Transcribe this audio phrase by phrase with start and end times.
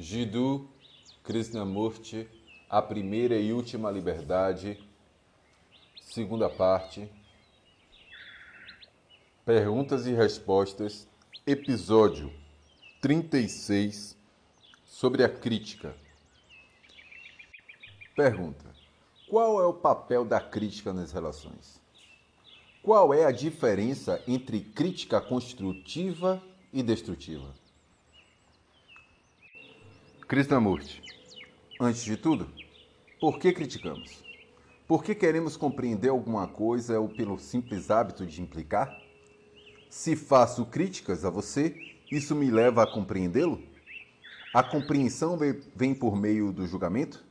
[0.00, 0.70] Jiddu
[1.24, 2.28] Krishnamurti,
[2.70, 4.78] A Primeira e Última Liberdade,
[6.00, 7.10] segunda parte.
[9.44, 11.08] Perguntas e respostas,
[11.44, 12.32] episódio
[13.00, 14.16] 36,
[14.86, 15.96] sobre a crítica.
[18.14, 18.66] Pergunta:
[19.28, 21.80] Qual é o papel da crítica nas relações?
[22.84, 26.40] Qual é a diferença entre crítica construtiva
[26.72, 27.52] e destrutiva?
[30.28, 31.02] Krishnamurti,
[31.80, 32.50] antes de tudo,
[33.18, 34.22] por que criticamos?
[34.86, 38.94] Por que queremos compreender alguma coisa ou pelo simples hábito de implicar?
[39.88, 41.74] Se faço críticas a você,
[42.12, 43.62] isso me leva a compreendê-lo?
[44.52, 45.38] A compreensão
[45.74, 47.24] vem por meio do julgamento?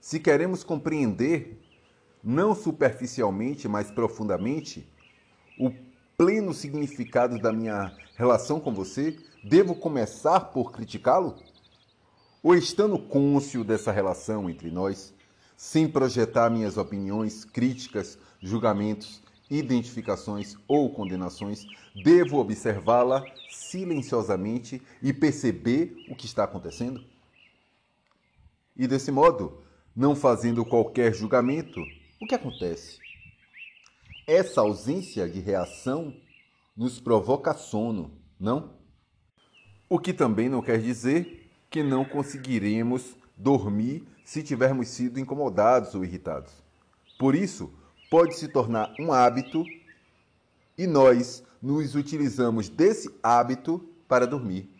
[0.00, 1.56] Se queremos compreender,
[2.24, 4.84] não superficialmente, mas profundamente,
[5.60, 5.70] o
[6.18, 11.36] pleno significado da minha relação com você, devo começar por criticá-lo?
[12.42, 15.14] Ou estando cônscio dessa relação entre nós,
[15.56, 21.66] sem projetar minhas opiniões, críticas, julgamentos, identificações ou condenações,
[22.04, 27.02] devo observá-la silenciosamente e perceber o que está acontecendo?
[28.76, 29.62] E desse modo,
[29.94, 31.80] não fazendo qualquer julgamento,
[32.20, 32.98] o que acontece?
[34.26, 36.14] Essa ausência de reação
[36.76, 38.74] nos provoca sono, não?
[39.88, 41.45] O que também não quer dizer
[41.76, 46.50] que não conseguiremos dormir se tivermos sido incomodados ou irritados.
[47.18, 47.70] Por isso,
[48.10, 49.62] pode se tornar um hábito
[50.78, 54.70] e nós nos utilizamos desse hábito para dormir.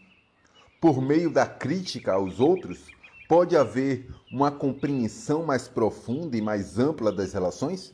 [0.81, 2.87] Por meio da crítica aos outros,
[3.29, 7.93] pode haver uma compreensão mais profunda e mais ampla das relações?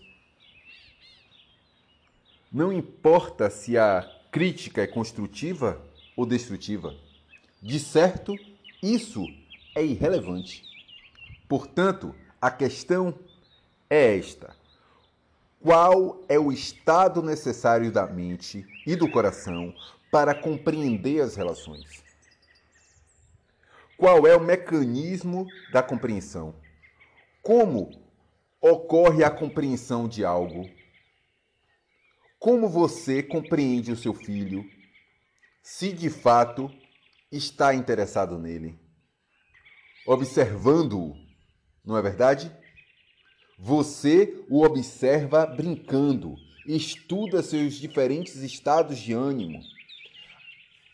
[2.52, 5.82] Não importa se a crítica é construtiva
[6.16, 6.94] ou destrutiva.
[7.60, 8.36] De certo,
[8.82, 9.24] isso
[9.76, 10.64] é irrelevante.
[11.48, 13.16] Portanto, a questão
[13.88, 14.56] é esta:
[15.62, 19.72] qual é o estado necessário da mente e do coração
[20.10, 22.02] para compreender as relações?
[23.96, 26.52] Qual é o mecanismo da compreensão?
[27.40, 27.92] Como
[28.60, 30.68] ocorre a compreensão de algo?
[32.40, 34.68] Como você compreende o seu filho?
[35.62, 36.68] Se de fato
[37.32, 38.78] está interessado nele,
[40.06, 41.16] observando-o,
[41.84, 42.52] não é verdade?
[43.58, 49.60] Você o observa brincando, estuda seus diferentes estados de ânimo,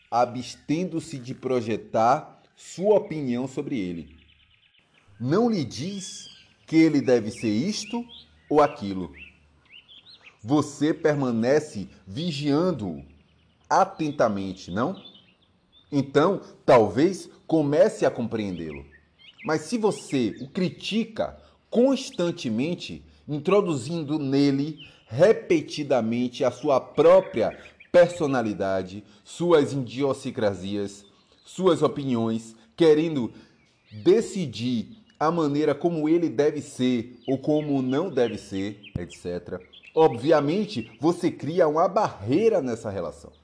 [0.09, 4.17] abstendo-se de projetar sua opinião sobre ele.
[5.19, 6.29] Não lhe diz
[6.65, 8.05] que ele deve ser isto
[8.49, 9.13] ou aquilo.
[10.41, 13.03] Você permanece vigiando-o
[13.69, 14.95] atentamente, não?
[15.91, 18.85] Então, talvez comece a compreendê-lo.
[19.43, 21.37] Mas se você o critica
[21.69, 24.77] constantemente, introduzindo nele
[25.07, 27.57] repetidamente a sua própria
[27.91, 31.05] personalidade, suas idiosincrasias,
[31.43, 33.33] suas opiniões, querendo
[34.03, 39.59] decidir a maneira como ele deve ser ou como não deve ser, etc.
[39.95, 43.38] Obviamente, você cria uma barreira nessa relação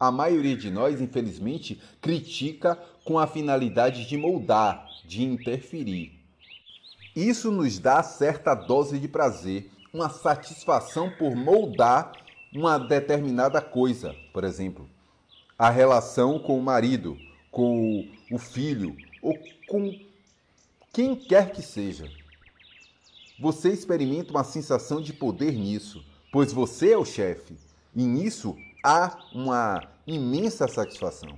[0.00, 2.74] a maioria de nós, infelizmente, critica
[3.04, 6.18] com a finalidade de moldar, de interferir.
[7.14, 12.12] Isso nos dá certa dose de prazer, uma satisfação por moldar
[12.54, 14.88] uma determinada coisa, por exemplo,
[15.58, 17.18] a relação com o marido,
[17.50, 19.94] com o filho ou com
[20.92, 22.10] quem quer que seja.
[23.38, 26.02] Você experimenta uma sensação de poder nisso,
[26.32, 27.54] pois você é o chefe,
[27.94, 31.36] e nisso há uma imensa satisfação.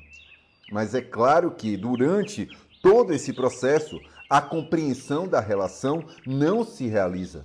[0.70, 2.48] Mas é claro que durante
[2.82, 7.44] todo esse processo, a compreensão da relação não se realiza.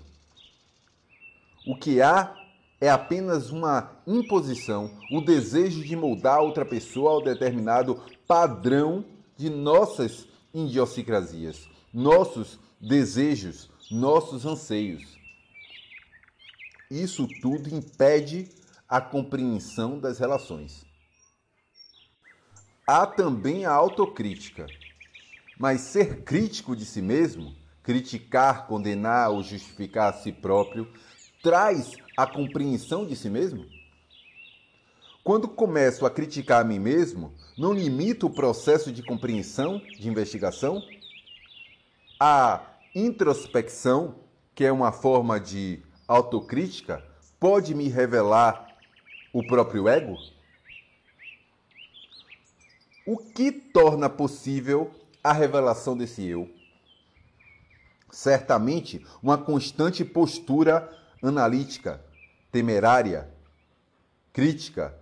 [1.65, 2.33] O que há
[2.79, 9.03] é apenas uma imposição, o desejo de moldar outra pessoa ao determinado padrão
[9.35, 15.17] de nossas idiosincrasias, nossos desejos, nossos anseios.
[16.89, 18.47] Isso tudo impede
[18.87, 20.85] a compreensão das relações.
[22.85, 24.65] Há também a autocrítica.
[25.59, 27.53] Mas ser crítico de si mesmo,
[27.83, 30.87] criticar, condenar ou justificar a si próprio,
[31.43, 33.65] traz a compreensão de si mesmo?
[35.23, 40.81] Quando começo a criticar a mim mesmo, não limito o processo de compreensão, de investigação?
[42.17, 42.61] A
[42.95, 44.15] introspecção,
[44.55, 47.03] que é uma forma de autocrítica,
[47.39, 48.66] pode me revelar
[49.37, 50.17] o próprio ego?
[53.05, 54.89] O que torna possível
[55.23, 56.49] a revelação desse eu?
[58.09, 60.91] Certamente, uma constante postura
[61.21, 62.03] analítica,
[62.51, 63.31] temerária,
[64.33, 64.97] crítica,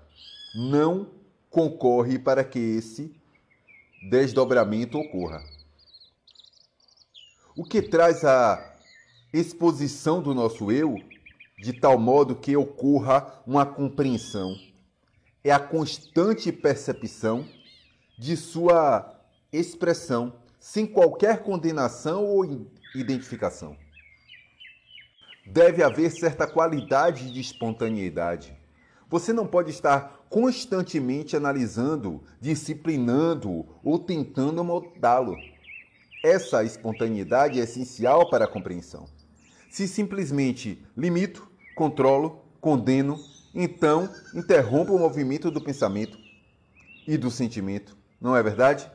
[0.53, 1.09] não
[1.49, 3.15] concorre para que esse
[4.09, 5.41] desdobramento ocorra.
[7.55, 8.75] O que traz a
[9.31, 10.97] exposição do nosso eu
[11.57, 14.55] de tal modo que ocorra uma compreensão
[15.43, 17.47] é a constante percepção
[18.17, 19.15] de sua
[19.51, 23.77] expressão, sem qualquer condenação ou identificação.
[25.45, 28.57] Deve haver certa qualidade de espontaneidade.
[29.07, 35.37] Você não pode estar constantemente analisando, disciplinando ou tentando moldá-lo.
[36.23, 39.07] Essa espontaneidade é essencial para a compreensão.
[39.75, 41.45] Se simplesmente limito,
[41.75, 43.19] controlo, condeno,
[43.53, 46.17] então interrompo o movimento do pensamento
[47.05, 48.89] e do sentimento, não é verdade?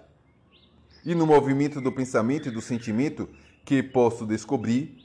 [1.05, 3.29] E no movimento do pensamento e do sentimento
[3.63, 4.97] que posso descobrir,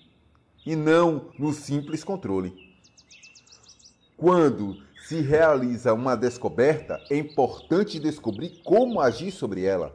[0.66, 2.56] e não no simples controle.
[4.16, 9.94] Quando se realiza uma descoberta, é importante descobrir como agir sobre ela.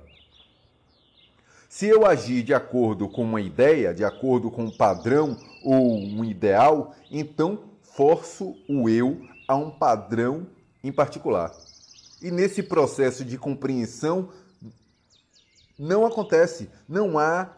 [1.71, 6.25] Se eu agir de acordo com uma ideia, de acordo com um padrão ou um
[6.25, 10.49] ideal, então forço o eu a um padrão
[10.83, 11.53] em particular.
[12.21, 14.31] E nesse processo de compreensão
[15.79, 17.57] não acontece, não há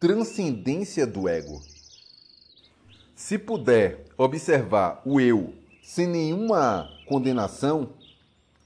[0.00, 1.60] transcendência do ego.
[3.14, 5.52] Se puder observar o eu
[5.82, 7.90] sem nenhuma condenação,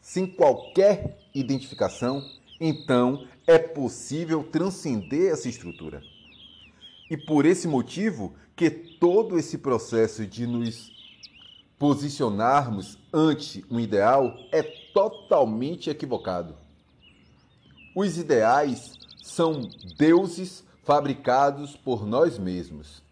[0.01, 2.25] sem qualquer identificação,
[2.61, 6.03] então é possível transcender essa estrutura.
[7.11, 10.93] E por esse motivo que todo esse processo de nos
[11.79, 16.57] posicionarmos ante um ideal é totalmente equivocado.
[17.95, 18.93] Os ideais
[19.23, 23.03] são deuses fabricados por nós mesmos.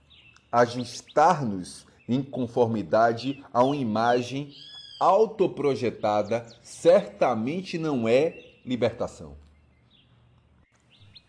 [0.50, 4.52] Ajustar-nos em conformidade a uma imagem
[5.00, 9.41] autoprojetada certamente não é libertação.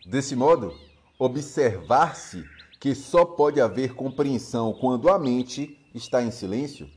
[0.04, 0.78] Desse modo,
[1.18, 2.44] observar-se
[2.78, 6.90] que só pode haver compreensão quando a mente está em silêncio,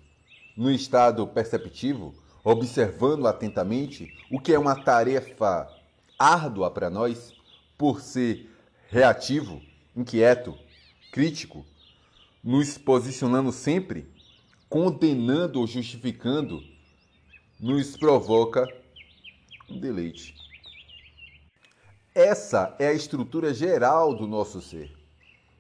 [0.58, 2.14] no estado perceptivo,
[2.44, 5.70] observando atentamente, o que é uma tarefa
[6.20, 7.34] árdua para nós,
[7.78, 8.50] por ser
[8.90, 9.62] reativo,
[9.96, 10.58] inquieto,
[11.10, 11.66] crítico,
[12.44, 14.06] nos posicionando sempre,
[14.68, 16.62] condenando ou justificando,
[17.58, 18.68] nos provoca
[19.70, 20.47] um deleite.
[22.18, 24.92] Essa é a estrutura geral do nosso ser.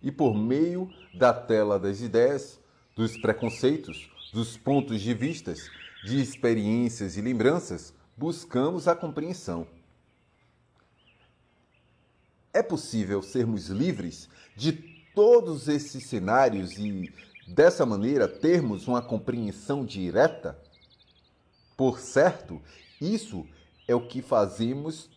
[0.02, 2.60] E por meio da tela das ideias,
[2.96, 5.70] dos preconceitos, dos pontos de vistas,
[6.04, 9.68] de experiências e lembranças, buscamos a compreensão.
[12.52, 14.72] É possível sermos livres de
[15.14, 17.14] todos esses cenários e,
[17.48, 20.60] dessa maneira, termos uma compreensão direta?
[21.78, 22.60] Por certo,
[23.00, 23.46] isso
[23.88, 25.16] é o que fazemos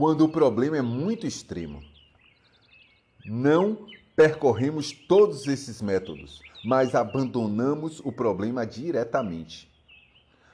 [0.00, 1.82] quando o problema é muito extremo.
[3.22, 3.84] Não
[4.16, 9.70] percorremos todos esses métodos, mas abandonamos o problema diretamente.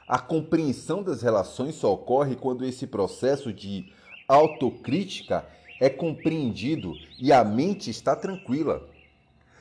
[0.09, 3.93] A compreensão das relações só ocorre quando esse processo de
[4.27, 5.47] autocrítica
[5.81, 8.89] é compreendido e a mente está tranquila.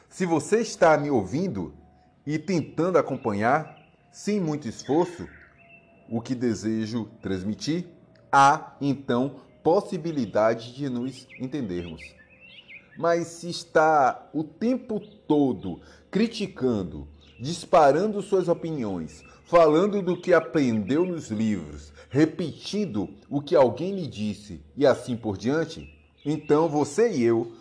[0.10, 1.76] Se você está me ouvindo
[2.26, 5.28] e tentando acompanhar, sem muito esforço,
[6.10, 7.86] o que desejo transmitir,
[8.32, 12.14] há então possibilidade de nos entendermos.
[12.96, 15.82] Mas se está o tempo todo
[16.12, 17.08] criticando,
[17.40, 24.62] disparando suas opiniões, falando do que aprendeu nos livros, repetindo o que alguém lhe disse
[24.78, 25.92] e assim por diante,
[26.24, 27.52] então você e eu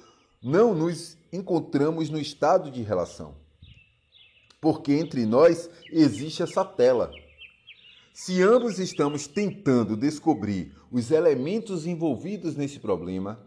[0.42, 3.34] não nos encontramos no estado de relação.
[4.60, 7.10] Porque entre nós existe essa tela.
[8.16, 13.44] Se ambos estamos tentando descobrir os elementos envolvidos nesse problema,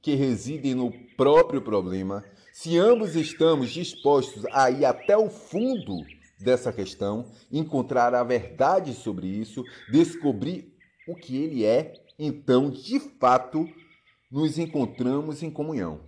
[0.00, 5.96] que residem no próprio problema, se ambos estamos dispostos a ir até o fundo
[6.38, 10.72] dessa questão, encontrar a verdade sobre isso, descobrir
[11.08, 13.68] o que ele é, então, de fato,
[14.30, 15.98] nos encontramos em comunhão.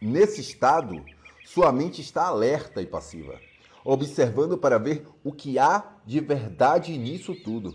[0.00, 1.04] Nesse estado,
[1.44, 3.40] sua mente está alerta e passiva,
[3.84, 7.74] observando para ver o que há de verdade nisso tudo.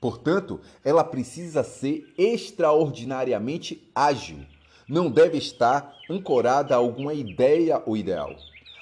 [0.00, 4.44] Portanto, ela precisa ser extraordinariamente ágil.
[4.86, 8.36] Não deve estar ancorada a alguma ideia ou ideal,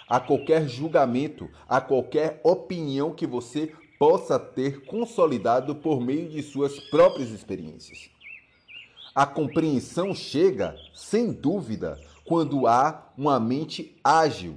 [0.08, 6.80] a qualquer julgamento, a qualquer opinião que você possa ter consolidado por meio de suas
[6.90, 8.10] próprias experiências.
[9.14, 14.56] A compreensão chega, sem dúvida, quando há uma mente ágil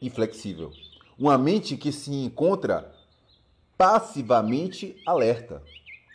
[0.00, 0.72] e flexível.
[1.18, 2.92] Uma mente que se encontra
[3.76, 5.62] passivamente alerta.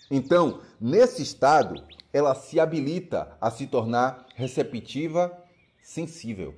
[0.10, 5.38] Então, nesse estado, ela se habilita a se tornar receptiva,
[5.82, 6.56] sensível.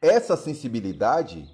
[0.00, 1.48] Essa sensibilidade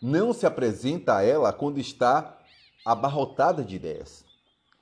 [0.00, 2.38] não se apresenta a ela quando está
[2.84, 4.24] abarrotada de ideias,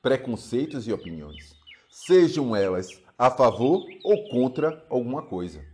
[0.00, 1.56] preconceitos e opiniões,
[1.90, 5.71] sejam elas a favor ou contra alguma coisa.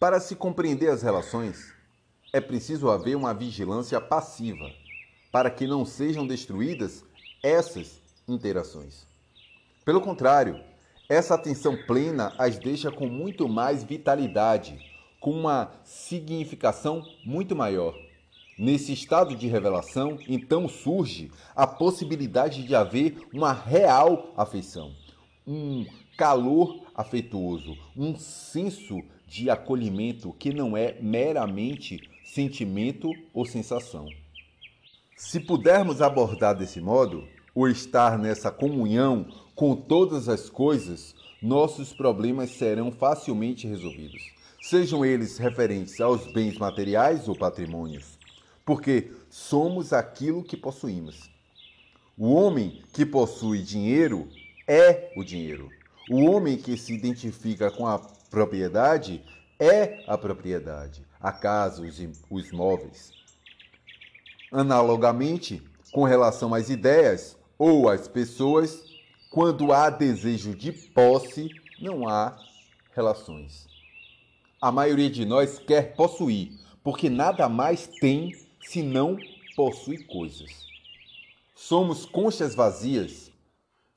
[0.00, 1.74] Para se compreender as relações,
[2.32, 4.72] é preciso haver uma vigilância passiva
[5.30, 7.04] para que não sejam destruídas
[7.42, 9.06] essas interações.
[9.84, 10.58] Pelo contrário,
[11.06, 14.82] essa atenção plena as deixa com muito mais vitalidade,
[15.20, 17.94] com uma significação muito maior.
[18.58, 24.94] Nesse estado de revelação, então surge a possibilidade de haver uma real afeição,
[25.46, 25.84] um
[26.16, 34.08] calor afetuoso, um senso de acolhimento que não é meramente sentimento ou sensação.
[35.16, 42.50] Se pudermos abordar desse modo, o estar nessa comunhão com todas as coisas, nossos problemas
[42.50, 44.20] serão facilmente resolvidos,
[44.60, 48.18] sejam eles referentes aos bens materiais ou patrimônios,
[48.66, 51.30] porque somos aquilo que possuímos.
[52.18, 54.28] O homem que possui dinheiro
[54.66, 55.70] é o dinheiro.
[56.10, 59.22] O homem que se identifica com a propriedade
[59.58, 63.12] é a propriedade, a casa, os, os móveis.
[64.50, 68.82] Analogamente, com relação às ideias ou às pessoas,
[69.30, 72.38] quando há desejo de posse, não há
[72.94, 73.68] relações.
[74.60, 78.32] A maioria de nós quer possuir, porque nada mais tem
[78.62, 79.18] se não
[79.56, 80.66] possui coisas.
[81.54, 83.29] Somos conchas vazias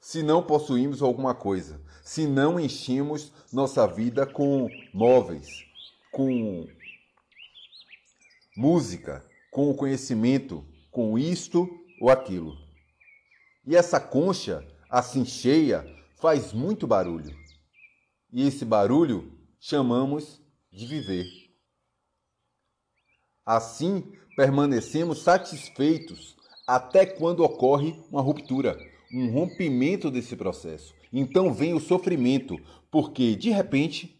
[0.03, 5.63] se não possuímos alguma coisa, se não enchemos nossa vida com móveis,
[6.11, 6.67] com
[8.57, 11.69] música, com o conhecimento, com isto
[12.01, 12.53] ou aquilo.
[13.65, 15.85] E essa concha, assim cheia,
[16.19, 17.33] faz muito barulho.
[18.29, 21.27] E esse barulho chamamos de viver.
[23.45, 26.35] Assim, permanecemos satisfeitos
[26.67, 28.77] até quando ocorre uma ruptura,
[29.13, 30.95] um rompimento desse processo.
[31.11, 34.19] Então vem o sofrimento, porque de repente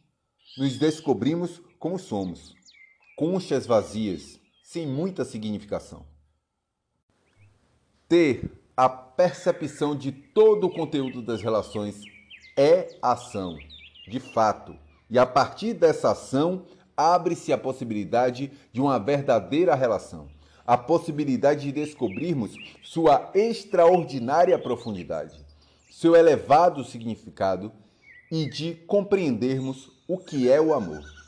[0.57, 2.55] nos descobrimos como somos,
[3.17, 6.05] conchas vazias, sem muita significação.
[8.07, 12.01] Ter a percepção de todo o conteúdo das relações
[12.55, 13.57] é ação,
[14.07, 14.77] de fato,
[15.09, 20.29] e a partir dessa ação abre-se a possibilidade de uma verdadeira relação,
[20.65, 25.45] a possibilidade de descobrirmos sua extraordinária profundidade,
[25.89, 27.71] seu elevado significado
[28.31, 31.22] e de compreendermos o que é o amor.